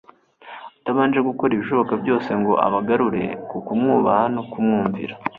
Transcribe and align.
atabanje 0.79 1.19
gukora 1.27 1.51
ibishoboka 1.53 1.93
byose 2.01 2.29
ngo 2.39 2.53
abagarure 2.65 3.23
ku 3.49 3.57
kumwubaha 3.65 4.25
no 4.35 4.43
kumwumvira 4.51 5.13